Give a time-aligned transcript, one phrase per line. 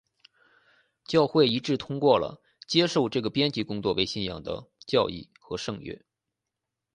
[1.05, 6.01] 教会一致通过了接受这个编辑工作为信仰的教义和圣约。